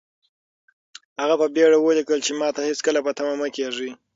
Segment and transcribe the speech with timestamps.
[1.21, 3.91] هغه په بېړه ولیکل چې ماته هېڅکله په تمه مه کېږئ.